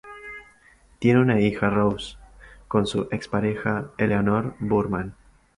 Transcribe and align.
Tiene 0.97 1.21
una 1.21 1.39
hija, 1.39 1.69
Rose, 1.69 2.17
con 2.67 2.87
su 2.87 3.07
expareja 3.11 3.91
Eleanor 3.99 4.55
Boorman. 4.57 5.13